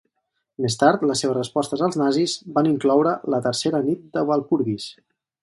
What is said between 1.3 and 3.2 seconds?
respostes als nazis van incloure